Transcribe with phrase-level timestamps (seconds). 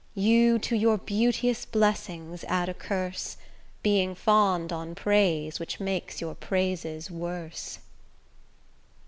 [0.15, 3.37] You to your beauteous blessings add a curse,
[3.83, 7.77] Being fond on praise, which makes your praises worse.